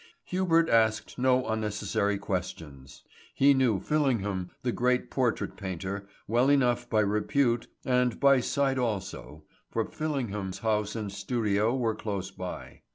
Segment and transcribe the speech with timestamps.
[0.23, 3.03] Hubert asked no unnecessary questions.
[3.35, 9.43] He knew Fillingham, the great portrait painter, well enough by repute and by sight also,
[9.69, 12.81] for Fillingham's house and studio were close by.